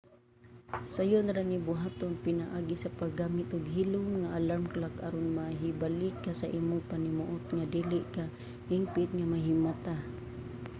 [0.93, 6.31] sayon ra ni buhaton pinaagi sa paggamit og hilom nga alarm clock aron mahibalik ka
[6.39, 8.23] sa imong panimuot nga dili ka
[8.69, 9.95] hingpit nga mahimata